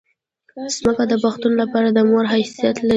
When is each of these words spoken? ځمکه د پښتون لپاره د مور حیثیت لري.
ځمکه 0.77 1.03
د 1.07 1.13
پښتون 1.23 1.53
لپاره 1.61 1.87
د 1.91 1.99
مور 2.09 2.25
حیثیت 2.33 2.75
لري. 2.79 2.89